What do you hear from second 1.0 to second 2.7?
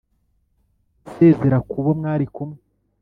usezera ku bo mwari kumwe,